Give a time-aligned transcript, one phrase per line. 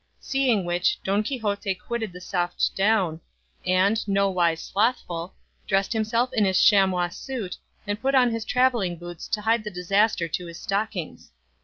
[0.19, 3.21] Seeing which Don Quixote quitted the soft down,
[3.67, 5.35] and, nowise slothful,
[5.67, 9.69] dressed himself in his chamois suit and put on his travelling boots to hide the
[9.69, 11.31] disaster to his stockings.